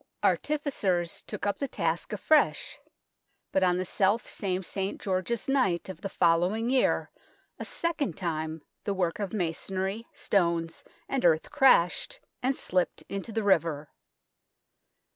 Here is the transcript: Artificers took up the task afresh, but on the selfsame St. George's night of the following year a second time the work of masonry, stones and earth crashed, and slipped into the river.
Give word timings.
Artificers 0.23 1.21
took 1.27 1.45
up 1.45 1.59
the 1.59 1.67
task 1.67 2.11
afresh, 2.11 2.79
but 3.51 3.61
on 3.61 3.77
the 3.77 3.85
selfsame 3.85 4.63
St. 4.63 4.99
George's 4.99 5.47
night 5.47 5.89
of 5.89 6.01
the 6.01 6.09
following 6.09 6.71
year 6.71 7.11
a 7.59 7.65
second 7.65 8.17
time 8.17 8.63
the 8.83 8.95
work 8.95 9.19
of 9.19 9.31
masonry, 9.31 10.07
stones 10.11 10.83
and 11.07 11.23
earth 11.23 11.51
crashed, 11.51 12.19
and 12.41 12.55
slipped 12.55 13.03
into 13.09 13.31
the 13.31 13.43
river. 13.43 13.91